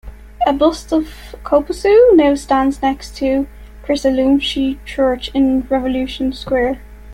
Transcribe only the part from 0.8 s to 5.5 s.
of Coposu now stands next to Kretzulescu Church,